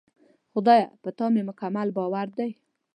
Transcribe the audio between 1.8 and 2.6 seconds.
باور دی.